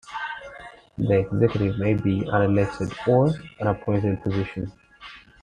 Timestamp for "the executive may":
0.97-1.93